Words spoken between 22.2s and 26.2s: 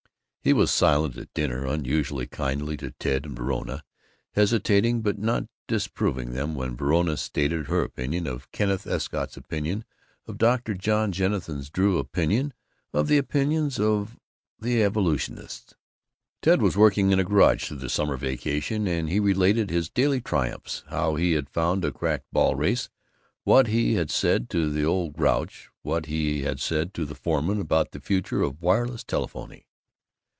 ball race, what he had said to the Old Grouch, what